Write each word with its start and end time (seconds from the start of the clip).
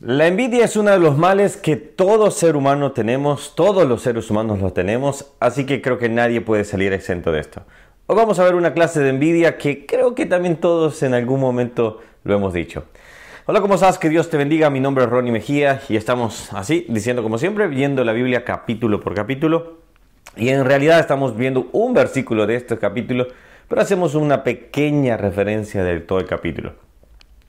La 0.00 0.26
envidia 0.26 0.66
es 0.66 0.76
uno 0.76 0.90
de 0.90 0.98
los 0.98 1.16
males 1.16 1.56
que 1.56 1.76
todo 1.76 2.30
ser 2.30 2.54
humano 2.54 2.92
tenemos, 2.92 3.54
todos 3.56 3.88
los 3.88 4.02
seres 4.02 4.30
humanos 4.30 4.60
lo 4.60 4.70
tenemos, 4.74 5.32
así 5.40 5.64
que 5.64 5.80
creo 5.80 5.96
que 5.96 6.10
nadie 6.10 6.42
puede 6.42 6.64
salir 6.64 6.92
exento 6.92 7.32
de 7.32 7.40
esto. 7.40 7.62
Hoy 8.04 8.14
vamos 8.14 8.38
a 8.38 8.44
ver 8.44 8.56
una 8.56 8.74
clase 8.74 9.00
de 9.00 9.08
envidia 9.08 9.56
que 9.56 9.86
creo 9.86 10.14
que 10.14 10.26
también 10.26 10.56
todos 10.56 11.02
en 11.02 11.14
algún 11.14 11.40
momento 11.40 12.02
lo 12.24 12.34
hemos 12.34 12.52
dicho. 12.52 12.84
Hola, 13.46 13.62
¿cómo 13.62 13.76
estás? 13.76 13.98
Que 13.98 14.10
Dios 14.10 14.28
te 14.28 14.36
bendiga. 14.36 14.68
Mi 14.68 14.80
nombre 14.80 15.02
es 15.02 15.08
Ronnie 15.08 15.32
Mejía 15.32 15.80
y 15.88 15.96
estamos 15.96 16.52
así, 16.52 16.84
diciendo 16.90 17.22
como 17.22 17.38
siempre, 17.38 17.66
viendo 17.66 18.04
la 18.04 18.12
Biblia 18.12 18.44
capítulo 18.44 19.00
por 19.00 19.14
capítulo. 19.14 19.78
Y 20.36 20.50
en 20.50 20.66
realidad 20.66 21.00
estamos 21.00 21.34
viendo 21.38 21.70
un 21.72 21.94
versículo 21.94 22.46
de 22.46 22.56
este 22.56 22.76
capítulo, 22.76 23.28
pero 23.66 23.80
hacemos 23.80 24.14
una 24.14 24.44
pequeña 24.44 25.16
referencia 25.16 25.82
de 25.82 26.00
todo 26.00 26.20
el 26.20 26.26
capítulo. 26.26 26.74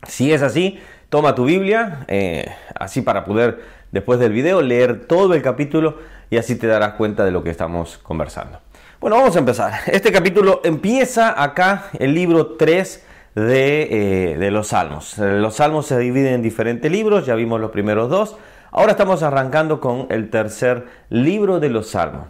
Si 0.08 0.32
es 0.32 0.42
así, 0.42 0.80
toma 1.10 1.36
tu 1.36 1.46
Biblia, 1.46 2.06
eh, 2.08 2.46
así 2.76 3.02
para 3.02 3.26
poder 3.26 3.62
después 3.92 4.20
del 4.20 4.34
video 4.34 4.62
leer 4.62 5.06
todo 5.06 5.34
el 5.34 5.42
capítulo 5.42 5.98
y 6.30 6.38
así 6.38 6.56
te 6.56 6.68
darás 6.68 6.94
cuenta 6.94 7.24
de 7.24 7.32
lo 7.32 7.44
que 7.44 7.50
estamos 7.50 7.98
conversando. 8.00 8.60
Bueno, 9.00 9.18
vamos 9.18 9.36
a 9.36 9.40
empezar. 9.40 9.74
Este 9.88 10.12
capítulo 10.12 10.62
empieza 10.64 11.42
acá, 11.42 11.86
el 12.00 12.14
libro 12.14 12.56
3 12.58 13.06
de, 13.36 14.32
eh, 14.32 14.38
de 14.38 14.52
los 14.52 14.70
Salmos. 14.70 15.18
Los 15.18 15.56
Salmos 15.56 15.86
se 15.86 16.00
dividen 16.00 16.34
en 16.36 16.42
diferentes 16.42 16.92
libros, 16.92 17.26
ya 17.26 17.36
vimos 17.36 17.62
los 17.62 17.72
primeros 17.72 18.10
dos. 18.10 18.36
Ahora 18.72 18.92
estamos 18.92 19.24
arrancando 19.24 19.80
con 19.80 20.08
el 20.10 20.30
tercer 20.30 20.86
libro 21.10 21.60
de 21.60 21.70
los 21.70 21.92
Salmos. 21.92 22.28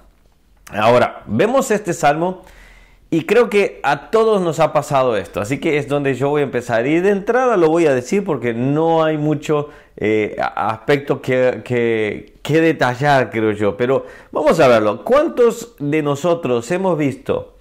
Ahora, 0.72 1.24
vemos 1.26 1.72
este 1.72 1.94
salmo 1.94 2.44
y 3.10 3.26
creo 3.26 3.50
que 3.50 3.80
a 3.84 4.10
todos 4.10 4.42
nos 4.42 4.60
ha 4.60 4.74
pasado 4.74 5.16
esto, 5.16 5.40
así 5.40 5.60
que 5.60 5.78
es 5.78 5.88
donde 5.88 6.14
yo 6.16 6.30
voy 6.30 6.42
a 6.42 6.44
empezar. 6.44 6.86
Y 6.86 7.00
de 7.00 7.12
entrada 7.12 7.56
lo 7.56 7.70
voy 7.70 7.86
a 7.86 7.94
decir 7.94 8.26
porque 8.26 8.54
no 8.54 9.04
hay 9.04 9.18
mucho 9.18 9.70
eh, 9.96 10.36
aspecto 10.40 11.22
que, 11.22 11.62
que, 12.44 12.62
detallar, 12.62 13.30
creo 13.30 13.54
yo. 13.54 13.78
Pero 13.78 14.06
vamos 14.34 14.60
a 14.60 14.68
verlo. 14.68 15.06
¿Cuántos 15.06 15.76
de 15.80 16.04
nosotros 16.04 16.70
hemos 16.72 16.98
visto, 16.98 17.56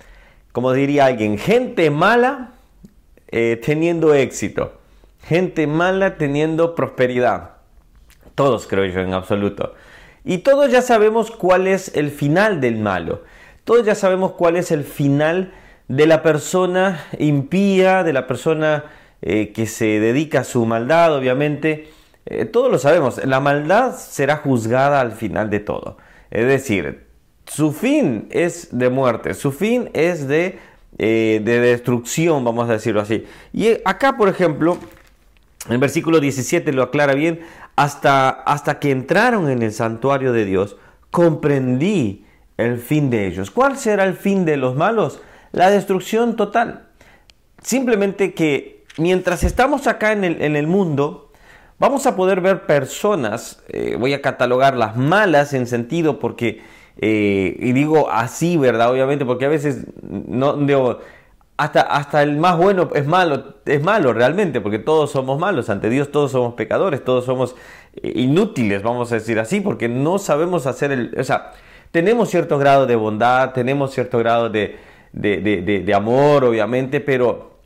como 0.51 0.73
diría 0.73 1.07
alguien, 1.07 1.39
gente 1.39 1.91
mala 1.91 2.51
eh, 3.29 3.61
teniendo 3.65 4.15
éxito? 4.15 4.73
Gente 5.23 5.69
mala 5.69 6.17
teniendo 6.17 6.75
prosperidad. 6.75 7.51
Todos, 8.35 8.67
creo 8.67 8.85
yo, 8.87 8.98
en 8.98 9.15
absoluto. 9.15 9.75
Y 10.25 10.39
todos 10.39 10.73
ya 10.73 10.83
sabemos 10.83 11.31
cuál 11.31 11.69
es 11.69 11.95
el 11.95 12.11
final 12.11 12.61
del 12.61 12.79
malo. 12.79 13.23
Todos 13.67 13.84
ya 13.84 13.97
sabemos 13.97 14.31
cuál 14.31 14.55
es 14.55 14.70
el 14.70 14.84
final 14.84 15.53
de 15.89 16.06
la 16.06 16.22
persona 16.22 17.05
impía, 17.19 18.05
de 18.05 18.12
la 18.12 18.28
persona 18.28 18.84
eh, 19.23 19.50
que 19.53 19.67
se 19.67 19.98
dedica 19.98 20.42
a 20.42 20.45
su 20.45 20.64
maldad, 20.67 21.17
obviamente. 21.17 21.89
Eh, 22.27 22.45
todos 22.45 22.70
lo 22.70 22.78
sabemos, 22.78 23.20
la 23.25 23.41
maldad 23.41 23.97
será 23.97 24.36
juzgada 24.36 25.00
al 25.00 25.11
final 25.11 25.50
de 25.50 25.58
todo. 25.58 25.97
Es 26.31 26.47
decir, 26.47 27.08
su 27.45 27.73
fin 27.73 28.28
es 28.31 28.69
de 28.70 28.89
muerte, 28.89 29.34
su 29.34 29.50
fin 29.50 29.91
es 29.95 30.28
de, 30.28 30.61
eh, 30.98 31.42
de 31.45 31.58
destrucción, 31.58 32.45
vamos 32.45 32.70
a 32.70 32.75
decirlo 32.75 33.01
así. 33.01 33.25
Y 33.53 33.78
acá, 33.84 34.17
por 34.17 34.28
ejemplo, 34.28 34.78
el 35.69 35.78
versículo 35.78 36.20
17 36.20 36.73
lo 36.73 36.84
aclara 36.84 37.14
bien, 37.14 37.41
hasta, 37.75 38.28
hasta 38.28 38.78
que 38.78 38.92
entraron 38.92 39.51
en 39.51 39.64
el 39.64 39.73
santuario 39.73 40.33
de 40.33 40.45
Dios, 40.45 40.77
comprendí 41.11 42.26
el 42.57 42.79
fin 42.79 43.11
de 43.11 43.27
ellos. 43.27 43.51
¿Cuál 43.51 43.77
será 43.77 44.05
el 44.05 44.15
fin 44.15 44.45
de 44.45 44.57
los 44.57 44.77
malos? 44.77 45.21
La 45.53 45.71
destrucción 45.71 46.37
total. 46.37 46.87
Simplemente 47.63 48.35
que 48.35 48.85
mientras 48.98 49.45
estamos 49.45 49.87
acá 49.87 50.13
en 50.13 50.25
el, 50.25 50.67
mundo, 50.67 51.33
vamos 51.79 52.07
a 52.07 52.17
poder 52.17 52.41
ver 52.41 52.67
personas, 52.67 53.63
eh, 53.69 53.97
voy 53.98 54.15
a 54.15 54.23
catalogar 54.23 54.77
las 54.77 54.97
malas 54.97 55.53
en 55.53 55.67
sentido 55.67 56.19
porque, 56.19 56.63
eh, 56.98 57.57
y 57.59 57.73
digo 57.73 58.11
así, 58.11 58.57
¿verdad? 58.57 58.91
Obviamente, 58.91 59.25
porque 59.25 59.47
a 59.47 59.51
veces 59.51 59.86
no 60.03 60.57
hasta, 61.57 61.80
hasta 61.80 62.23
el 62.23 62.36
más 62.36 62.59
bueno 62.59 62.91
es 62.95 63.07
malo, 63.07 63.55
es 63.64 63.83
malo 63.83 64.13
realmente, 64.13 64.61
porque 64.61 64.79
todos 64.79 65.11
somos 65.11 65.39
malos, 65.39 65.70
ante 65.70 65.89
Dios 65.89 66.11
todos 66.11 66.33
somos 66.33 66.55
pecadores, 66.55 67.03
todos 67.03 67.25
somos 67.25 67.57
eh, 67.95 68.13
inútiles, 68.14 68.83
vamos 68.83 69.11
a 69.13 69.17
decir 69.17 69.39
así, 69.39 69.61
porque 69.61 69.89
no 69.89 70.19
sabemos 70.19 70.67
hacer 70.67 70.92
el, 70.92 71.14
tenemos 71.91 72.30
cierto 72.30 72.58
grado 72.58 72.86
de 72.86 72.97
bondad, 72.97 73.52
tenemos 73.52 73.92
cierto 73.92 74.19
grado 74.19 74.51
de, 74.51 74.77
de, 75.13 75.95
amor, 75.95 76.45
obviamente, 76.45 77.01
pero 77.01 77.58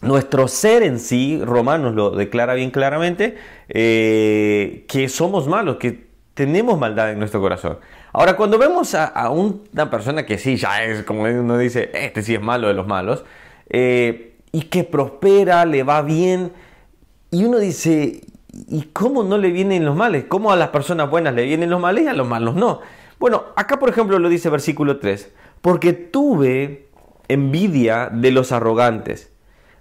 nuestro 0.00 0.46
ser 0.48 0.82
en 0.82 0.98
sí, 0.98 1.40
Romanos 1.44 1.94
lo 1.94 2.10
declara 2.10 2.54
bien 2.54 2.70
claramente, 2.70 3.36
eh, 3.68 4.84
que 4.88 5.08
somos 5.08 5.48
malos, 5.48 5.76
que 5.76 6.08
tenemos 6.34 6.78
maldad 6.78 7.10
en 7.10 7.18
nuestro 7.18 7.40
corazón. 7.40 7.78
Ahora, 8.12 8.36
cuando 8.36 8.58
vemos 8.58 8.94
a, 8.94 9.30
una 9.30 9.90
persona 9.90 10.24
que 10.24 10.38
sí, 10.38 10.56
ya 10.56 10.84
es 10.84 11.02
como 11.02 11.22
uno 11.22 11.58
dice, 11.58 11.90
este 11.94 12.22
sí 12.22 12.34
es 12.34 12.40
malo 12.40 12.68
de 12.68 12.74
los 12.74 12.86
malos, 12.86 13.24
eh, 13.68 14.36
y 14.52 14.62
que 14.62 14.84
prospera, 14.84 15.64
le 15.66 15.82
va 15.82 16.02
bien, 16.02 16.52
y 17.30 17.44
uno 17.44 17.58
dice, 17.58 18.20
¿y 18.68 18.82
cómo 18.92 19.22
no 19.22 19.36
le 19.38 19.50
vienen 19.50 19.84
los 19.84 19.94
males? 19.94 20.24
¿Cómo 20.28 20.50
a 20.50 20.56
las 20.56 20.68
personas 20.68 21.10
buenas 21.10 21.34
le 21.34 21.44
vienen 21.44 21.70
los 21.70 21.80
males 21.80 22.04
y 22.04 22.08
a 22.08 22.14
los 22.14 22.26
malos 22.26 22.54
no? 22.54 22.80
Bueno, 23.18 23.44
acá 23.56 23.78
por 23.78 23.88
ejemplo 23.88 24.18
lo 24.18 24.28
dice 24.28 24.48
versículo 24.48 24.98
3, 24.98 25.32
porque 25.60 25.92
tuve 25.92 26.88
envidia 27.28 28.10
de 28.12 28.30
los 28.30 28.52
arrogantes, 28.52 29.32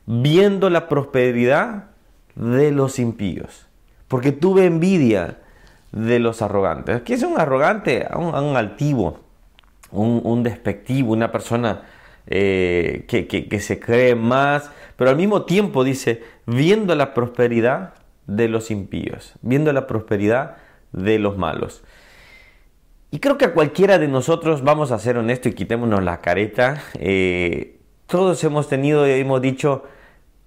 viendo 0.06 0.70
la 0.70 0.88
prosperidad 0.88 1.92
de 2.36 2.72
los 2.72 3.00
impíos. 3.00 3.68
Porque 4.08 4.32
tuve 4.32 4.66
envidia 4.66 5.40
de 5.92 6.20
los 6.20 6.42
arrogantes. 6.42 7.02
¿Qué 7.02 7.14
es 7.14 7.24
un 7.24 7.40
arrogante? 7.40 8.08
Un, 8.16 8.56
altivo, 8.56 9.20
un, 9.92 10.44
despectivo, 10.44 11.14
una 11.14 11.32
persona 11.32 11.84
eh, 12.26 13.06
que 13.08 13.60
se 13.60 13.80
cree 13.80 14.16
más, 14.16 14.72
pero 14.96 15.10
al 15.10 15.18
mismo 15.18 15.44
tiempo 15.44 15.84
dice, 15.84 16.24
viendo 16.46 16.96
la 16.96 17.14
prosperidad 17.14 17.94
de 18.26 18.50
los 18.50 18.72
impíos, 18.72 19.34
viendo 19.42 19.72
la 19.74 19.88
prosperidad 19.88 20.58
de 20.92 21.20
los 21.20 21.38
malos. 21.38 21.84
Y 23.18 23.20
creo 23.20 23.36
que 23.36 23.46
a 23.46 23.54
cualquiera 23.56 23.98
de 23.98 24.08
nosotros, 24.08 24.64
vamos 24.64 24.92
a 24.92 25.00
ser 25.00 25.18
honestos 25.18 25.52
y 25.52 25.56
quitémonos 25.56 26.04
la 26.04 26.22
careta, 26.22 26.84
eh, 27.00 27.80
todos 28.06 28.44
hemos 28.44 28.70
tenido, 28.70 29.08
hemos 29.08 29.42
dicho, 29.42 29.86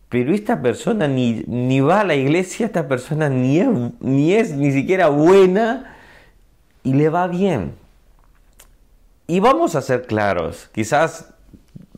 pero 0.08 0.32
esta 0.32 0.62
persona 0.62 1.08
ni, 1.08 1.42
ni 1.48 1.81
va 1.81 2.03
a 2.03 2.04
la 2.04 2.14
iglesia, 2.14 2.66
esta 2.66 2.86
persona 2.86 3.28
ni 3.28 3.58
es, 3.58 3.69
ni 3.98 4.34
es 4.34 4.53
ni 4.53 4.70
siquiera 4.70 5.08
buena 5.08 5.97
y 6.84 6.92
le 6.92 7.08
va 7.08 7.26
bien. 7.26 7.72
Y 9.26 9.41
vamos 9.41 9.75
a 9.75 9.82
ser 9.82 10.06
claros, 10.06 10.70
quizás 10.72 11.34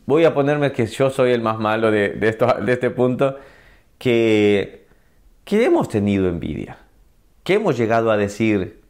voy 0.07 0.25
a 0.25 0.33
ponerme 0.33 0.71
que 0.71 0.87
yo 0.87 1.11
soy 1.11 1.33
el 1.33 1.43
más 1.43 1.59
malo 1.59 1.91
de, 1.91 2.17
esto, 2.19 2.47
de 2.47 2.73
este 2.73 2.89
punto, 2.89 3.37
que, 3.99 4.87
que 5.45 5.65
hemos 5.65 5.87
tenido 5.87 6.27
envidia, 6.29 6.79
que 7.43 7.53
hemos 7.53 7.77
llegado 7.77 8.09
a 8.09 8.17
decir, 8.17 8.81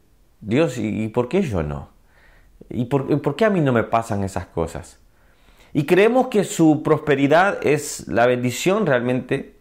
Dios, 0.46 0.78
¿y 0.78 1.08
por 1.08 1.28
qué 1.28 1.42
yo 1.42 1.62
no? 1.62 1.94
¿Y 2.70 2.86
por, 2.86 3.36
qué 3.36 3.44
a 3.44 3.50
mí 3.50 3.60
no 3.60 3.72
me 3.72 3.84
pasan 3.84 4.24
esas 4.24 4.46
cosas? 4.46 4.98
Y 5.72 5.84
creemos 5.84 6.28
que 6.28 6.44
su 6.44 6.82
prosperidad 6.82 7.64
es 7.66 8.06
la 8.08 8.26
bendición 8.26 8.86
realmente. 8.86 9.56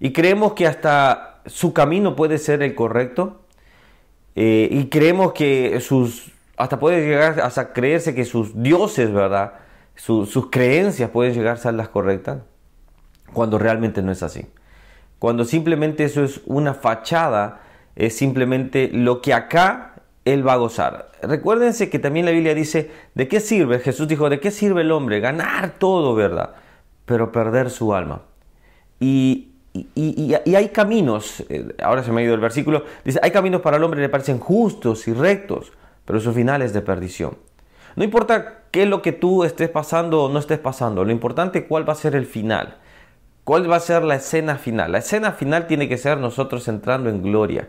Y 0.00 0.12
creemos 0.12 0.54
que 0.54 0.66
hasta 0.66 1.40
su 1.46 1.72
camino 1.72 2.16
puede 2.16 2.38
ser 2.38 2.62
el 2.62 2.74
correcto. 2.74 3.42
Eh, 4.34 4.68
y 4.70 4.88
creemos 4.88 5.32
que 5.32 5.78
sus, 5.80 6.32
hasta 6.56 6.78
puede 6.78 7.06
llegar 7.06 7.40
hasta 7.40 7.72
creerse 7.72 8.14
que 8.14 8.24
sus 8.24 8.60
dioses, 8.60 9.12
¿verdad? 9.12 9.54
sus 9.94 10.50
creencias 10.50 11.10
pueden 11.10 11.34
llegar 11.34 11.54
a 11.54 11.58
ser 11.58 11.74
las 11.74 11.88
correctas. 11.88 12.38
Cuando 13.32 13.58
realmente 13.58 14.02
no 14.02 14.10
es 14.10 14.22
así. 14.22 14.46
Cuando 15.18 15.44
simplemente 15.44 16.04
eso 16.04 16.24
es 16.24 16.40
una 16.46 16.74
fachada, 16.74 17.60
es 17.94 18.16
simplemente 18.16 18.90
lo 18.92 19.22
que 19.22 19.32
acá 19.32 19.91
él 20.24 20.46
va 20.46 20.54
a 20.54 20.56
gozar. 20.56 21.10
Recuérdense 21.22 21.90
que 21.90 21.98
también 21.98 22.26
la 22.26 22.32
Biblia 22.32 22.54
dice, 22.54 22.90
¿de 23.14 23.28
qué 23.28 23.40
sirve? 23.40 23.80
Jesús 23.80 24.06
dijo, 24.08 24.30
¿de 24.30 24.40
qué 24.40 24.50
sirve 24.50 24.82
el 24.82 24.92
hombre? 24.92 25.20
Ganar 25.20 25.74
todo, 25.78 26.14
¿verdad? 26.14 26.54
Pero 27.04 27.32
perder 27.32 27.70
su 27.70 27.94
alma. 27.94 28.22
Y, 29.00 29.48
hay 30.54 30.68
caminos, 30.68 31.44
eh, 31.48 31.74
ahora 31.82 32.04
se 32.04 32.12
me 32.12 32.20
ha 32.20 32.24
ido 32.24 32.34
el 32.34 32.40
versículo, 32.40 32.84
dice, 33.04 33.18
hay 33.22 33.30
caminos 33.30 33.62
para 33.62 33.78
el 33.78 33.84
hombre 33.84 33.98
que 33.98 34.02
le 34.02 34.08
parecen 34.10 34.38
justos 34.38 35.08
y 35.08 35.14
rectos, 35.14 35.72
pero 36.04 36.20
su 36.20 36.32
final 36.32 36.60
es 36.62 36.74
de 36.74 36.82
perdición. 36.82 37.38
No 37.96 38.04
importa 38.04 38.64
qué 38.70 38.82
es 38.82 38.88
lo 38.88 39.00
que 39.00 39.12
tú 39.12 39.44
estés 39.44 39.70
pasando 39.70 40.24
o 40.24 40.28
no 40.28 40.38
estés 40.38 40.58
pasando, 40.58 41.04
lo 41.04 41.10
importante 41.10 41.60
es 41.60 41.64
cuál 41.64 41.88
va 41.88 41.94
a 41.94 41.96
ser 41.96 42.14
el 42.14 42.26
final. 42.26 42.76
¿Cuál 43.44 43.68
va 43.68 43.76
a 43.76 43.80
ser 43.80 44.04
la 44.04 44.14
escena 44.14 44.54
final? 44.56 44.92
La 44.92 44.98
escena 44.98 45.32
final 45.32 45.66
tiene 45.66 45.88
que 45.88 45.98
ser 45.98 46.18
nosotros 46.18 46.68
entrando 46.68 47.10
en 47.10 47.22
gloria 47.22 47.68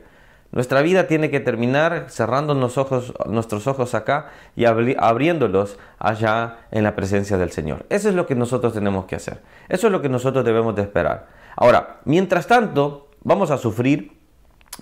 nuestra 0.54 0.84
vida 0.84 1.08
tiene 1.08 1.32
que 1.32 1.40
terminar 1.40 2.06
cerrando 2.10 2.54
nuestros 2.54 3.68
ojos 3.68 3.96
acá 3.96 4.30
y 4.56 4.66
abriéndolos 4.66 5.80
allá 5.98 6.60
en 6.70 6.84
la 6.84 6.96
presencia 6.96 7.40
del 7.40 7.52
Señor. 7.52 7.88
Eso 7.90 8.08
es 8.08 8.14
lo 8.14 8.28
que 8.28 8.36
nosotros 8.36 8.72
tenemos 8.72 9.06
que 9.06 9.16
hacer. 9.16 9.42
Eso 9.68 9.88
es 9.88 9.92
lo 9.92 10.04
que 10.04 10.10
nosotros 10.10 10.46
debemos 10.46 10.76
de 10.76 10.84
esperar. 10.84 11.28
Ahora, 11.56 12.02
mientras 12.06 12.46
tanto, 12.46 13.10
vamos 13.24 13.50
a 13.50 13.58
sufrir, 13.58 14.12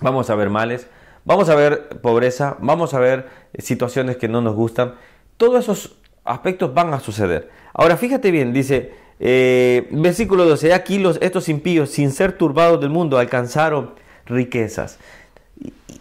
vamos 0.02 0.28
a 0.28 0.34
ver 0.34 0.50
males, 0.50 0.88
vamos 1.24 1.48
a 1.48 1.54
ver 1.54 1.88
pobreza, 2.02 2.58
vamos 2.60 2.92
a 2.92 2.98
ver 2.98 3.30
situaciones 3.58 4.18
que 4.18 4.28
no 4.28 4.42
nos 4.42 4.54
gustan. 4.54 4.96
Todos 5.38 5.64
esos 5.64 5.96
aspectos 6.22 6.74
van 6.74 6.92
a 6.92 7.00
suceder. 7.00 7.48
Ahora 7.72 7.96
fíjate 7.96 8.30
bien, 8.30 8.52
dice 8.52 8.92
eh, 9.20 9.88
versículo 9.90 10.44
12, 10.44 10.74
aquí 10.74 10.98
los, 10.98 11.18
estos 11.22 11.48
impíos, 11.48 11.88
sin 11.88 12.10
ser 12.10 12.32
turbados 12.32 12.78
del 12.78 12.90
mundo, 12.90 13.16
alcanzaron 13.16 13.94
riquezas. 14.26 14.98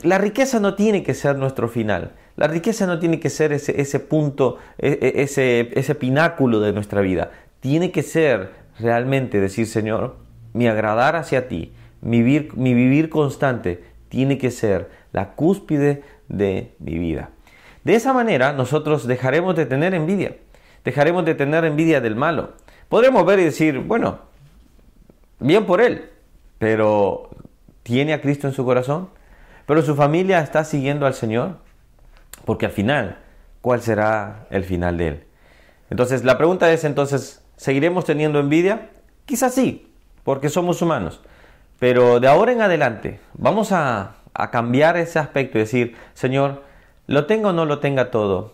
La 0.04 0.18
riqueza 0.18 0.60
no 0.60 0.74
tiene 0.74 1.04
que 1.04 1.14
ser 1.14 1.38
nuestro 1.38 1.68
final. 1.68 2.12
La 2.36 2.48
riqueza 2.48 2.88
no 2.88 3.00
tiene 3.00 3.20
que 3.20 3.30
ser 3.30 3.54
ese, 3.54 3.80
ese 3.80 4.00
punto, 4.00 4.58
e, 4.78 4.98
e, 5.02 5.22
ese, 5.22 5.70
ese 5.74 5.96
pináculo 5.96 6.60
de 6.60 6.74
nuestra 6.74 7.02
vida. 7.02 7.32
Tiene 7.60 7.92
que 7.92 8.02
ser 8.02 8.52
realmente 8.80 9.40
decir, 9.40 9.68
Señor, 9.68 10.16
mi 10.54 10.68
agradar 10.68 11.16
hacia 11.16 11.48
ti, 11.48 11.74
mi 12.02 12.24
vivir, 12.24 12.56
mi 12.56 12.74
vivir 12.74 13.10
constante, 13.10 13.84
tiene 14.10 14.38
que 14.38 14.52
ser 14.52 14.90
la 15.14 15.34
cúspide 15.34 16.04
de 16.28 16.74
mi 16.80 16.98
vida. 16.98 17.30
De 17.84 17.96
esa 17.96 18.14
manera 18.14 18.54
nosotros 18.54 19.08
dejaremos 19.08 19.56
de 19.56 19.66
tener 19.66 19.94
envidia, 19.94 20.36
dejaremos 20.84 21.26
de 21.26 21.36
tener 21.36 21.66
envidia 21.66 22.02
del 22.02 22.16
malo. 22.16 22.54
Podremos 22.90 23.26
ver 23.26 23.40
y 23.40 23.46
decir, 23.46 23.80
bueno, 23.80 24.20
bien 25.40 25.66
por 25.66 25.82
él, 25.82 26.10
pero 26.58 27.30
¿tiene 27.84 28.14
a 28.14 28.22
Cristo 28.22 28.48
en 28.48 28.54
su 28.54 28.66
corazón? 28.66 29.10
¿Pero 29.66 29.82
su 29.82 29.96
familia 29.96 30.40
está 30.40 30.64
siguiendo 30.64 31.06
al 31.06 31.14
Señor? 31.14 31.58
Porque 32.46 32.66
al 32.66 32.72
final, 32.72 33.18
¿cuál 33.62 33.82
será 33.82 34.48
el 34.50 34.64
final 34.64 34.98
de 34.98 35.08
él? 35.08 35.24
Entonces, 35.90 36.24
la 36.24 36.38
pregunta 36.38 36.72
es 36.72 36.84
entonces, 36.84 37.44
¿seguiremos 37.58 38.06
teniendo 38.06 38.40
envidia? 38.40 38.90
Quizás 39.26 39.54
sí, 39.54 39.92
porque 40.24 40.50
somos 40.50 40.82
humanos. 40.82 41.22
Pero 41.80 42.20
de 42.20 42.28
ahora 42.28 42.52
en 42.52 42.62
adelante, 42.62 43.20
vamos 43.34 43.72
a, 43.72 44.18
cambiar 44.52 44.98
ese 44.98 45.20
aspecto 45.20 45.58
y 45.58 45.62
decir, 45.62 45.96
Señor, 46.14 46.64
lo 47.08 47.26
tenga 47.26 47.50
o 47.50 47.54
no 47.54 47.66
lo 47.66 47.80
tenga 47.80 48.12
todo, 48.12 48.54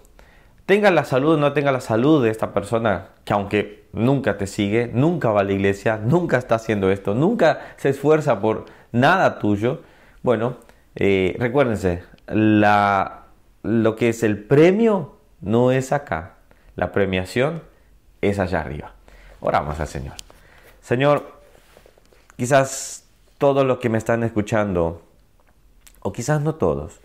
tenga 0.65 0.91
la 0.91 1.05
salud 1.05 1.35
o 1.35 1.37
no 1.37 1.53
tenga 1.53 1.71
la 1.71 1.79
salud 1.79 2.23
de 2.23 2.29
esta 2.29 2.53
persona 2.53 3.09
que 3.23 3.33
aunque 3.33 3.87
nunca 3.93 4.37
te 4.37 4.47
sigue, 4.47 4.89
nunca 4.93 5.29
va 5.29 5.41
a 5.41 5.43
la 5.43 5.53
iglesia, 5.53 5.97
nunca 5.97 6.37
está 6.37 6.55
haciendo 6.55 6.89
esto, 6.89 7.13
nunca 7.13 7.59
se 7.77 7.89
esfuerza 7.89 8.39
por 8.39 8.65
nada 8.91 9.39
tuyo, 9.39 9.81
bueno, 10.23 10.57
eh, 10.99 11.35
recuérdense, 11.37 12.03
la, 12.27 13.25
lo 13.61 13.95
que 13.95 14.09
es 14.09 14.23
el 14.23 14.43
premio 14.43 15.17
no 15.41 15.71
es 15.71 15.91
acá, 15.91 16.37
la 16.75 16.91
premiación 16.91 17.61
es 18.21 18.39
allá 18.39 18.61
arriba. 18.61 18.93
Oramos 19.39 19.79
al 19.79 19.87
Señor. 19.87 20.15
Señor, 20.81 21.39
quizás 22.35 23.05
todos 23.37 23.63
los 23.63 23.77
que 23.77 23.89
me 23.89 23.99
están 23.99 24.23
escuchando, 24.23 25.03
o 26.01 26.11
quizás 26.11 26.41
no 26.41 26.55
todos, 26.55 26.99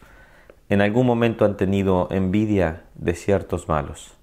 en 0.71 0.81
algún 0.81 1.06
momento 1.06 1.44
han 1.44 1.59
tenido 1.59 2.09
envidia 2.11 2.85
de 2.94 3.15
ciertos 3.15 3.69
malos, 3.69 4.15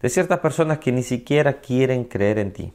de 0.00 0.08
ciertas 0.08 0.38
personas 0.38 0.78
que 0.78 0.90
ni 0.90 1.02
siquiera 1.02 1.60
quieren 1.60 2.04
creer 2.04 2.38
en 2.38 2.52
ti, 2.54 2.72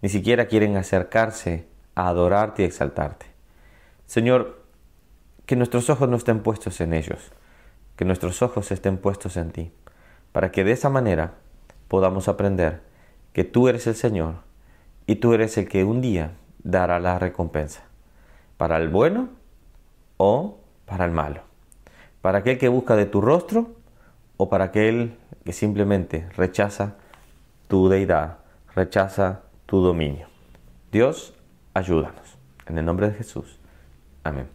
ni 0.00 0.08
siquiera 0.08 0.46
quieren 0.46 0.78
acercarse 0.78 1.66
a 1.94 2.08
adorarte 2.08 2.62
y 2.62 2.64
exaltarte. 2.64 3.26
Señor, 4.06 4.59
que 5.50 5.56
nuestros 5.56 5.90
ojos 5.90 6.08
no 6.08 6.16
estén 6.16 6.44
puestos 6.44 6.80
en 6.80 6.94
ellos, 6.94 7.32
que 7.96 8.04
nuestros 8.04 8.40
ojos 8.40 8.70
estén 8.70 8.98
puestos 8.98 9.36
en 9.36 9.50
ti, 9.50 9.72
para 10.30 10.52
que 10.52 10.62
de 10.62 10.70
esa 10.70 10.90
manera 10.90 11.34
podamos 11.88 12.28
aprender 12.28 12.82
que 13.32 13.42
tú 13.42 13.66
eres 13.66 13.88
el 13.88 13.96
Señor 13.96 14.36
y 15.08 15.16
tú 15.16 15.34
eres 15.34 15.58
el 15.58 15.68
que 15.68 15.82
un 15.82 16.00
día 16.00 16.36
dará 16.62 17.00
la 17.00 17.18
recompensa, 17.18 17.82
para 18.58 18.76
el 18.76 18.90
bueno 18.90 19.30
o 20.18 20.60
para 20.86 21.04
el 21.04 21.10
malo 21.10 21.50
para 22.22 22.38
aquel 22.38 22.58
que 22.58 22.68
busca 22.68 22.94
de 22.94 23.06
tu 23.06 23.20
rostro 23.20 23.72
o 24.36 24.48
para 24.48 24.66
aquel 24.66 25.16
que 25.44 25.52
simplemente 25.52 26.28
rechaza 26.36 26.94
tu 27.66 27.88
deidad, 27.88 28.38
rechaza 28.72 29.40
tu 29.66 29.80
dominio. 29.80 30.28
Dios, 30.92 31.34
ayúdanos. 31.74 32.36
En 32.66 32.78
el 32.78 32.84
nombre 32.84 33.08
de 33.08 33.16
Jesús. 33.16 33.58
Amén. 34.22 34.48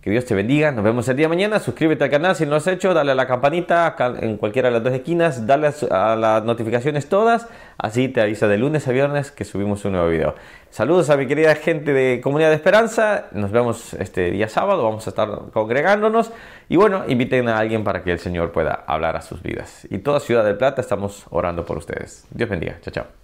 Que 0.00 0.10
Dios 0.10 0.24
te 0.24 0.34
bendiga. 0.34 0.70
Nos 0.70 0.84
vemos 0.84 1.08
el 1.08 1.16
día 1.16 1.24
de 1.24 1.28
mañana. 1.28 1.58
Suscríbete 1.58 2.04
al 2.04 2.10
canal 2.10 2.36
si 2.36 2.44
no 2.44 2.50
lo 2.50 2.56
has 2.56 2.66
hecho. 2.68 2.94
Dale 2.94 3.12
a 3.12 3.14
la 3.16 3.26
campanita 3.26 3.96
en 4.20 4.36
cualquiera 4.36 4.68
de 4.68 4.74
las 4.74 4.84
dos 4.84 4.92
esquinas. 4.92 5.44
Dale 5.44 5.70
a 5.90 6.14
las 6.14 6.44
notificaciones 6.44 7.08
todas. 7.08 7.48
Así 7.78 8.08
te 8.08 8.20
avisa 8.20 8.46
de 8.46 8.58
lunes 8.58 8.86
a 8.86 8.92
viernes 8.92 9.32
que 9.32 9.44
subimos 9.44 9.84
un 9.84 9.92
nuevo 9.92 10.08
video. 10.08 10.36
Saludos 10.70 11.10
a 11.10 11.16
mi 11.16 11.26
querida 11.26 11.54
gente 11.56 11.92
de 11.92 12.20
Comunidad 12.20 12.50
de 12.50 12.54
Esperanza. 12.54 13.26
Nos 13.32 13.50
vemos 13.50 13.94
este 13.94 14.30
día 14.30 14.48
sábado. 14.48 14.84
Vamos 14.84 15.04
a 15.08 15.10
estar 15.10 15.28
congregándonos. 15.52 16.30
Y 16.68 16.76
bueno, 16.76 17.02
inviten 17.08 17.48
a 17.48 17.58
alguien 17.58 17.82
para 17.82 18.04
que 18.04 18.12
el 18.12 18.20
Señor 18.20 18.52
pueda 18.52 18.84
hablar 18.86 19.16
a 19.16 19.20
sus 19.20 19.42
vidas. 19.42 19.84
Y 19.90 19.98
toda 19.98 20.20
Ciudad 20.20 20.44
del 20.44 20.56
Plata 20.56 20.80
estamos 20.80 21.26
orando 21.30 21.64
por 21.64 21.76
ustedes. 21.76 22.24
Dios 22.30 22.48
bendiga. 22.48 22.78
Chao, 22.82 22.92
chao. 22.92 23.17